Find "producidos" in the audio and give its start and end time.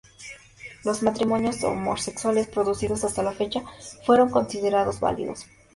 2.47-3.03